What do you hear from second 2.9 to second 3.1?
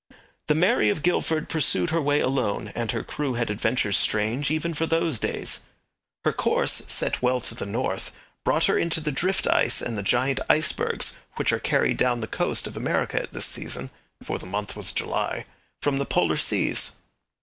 her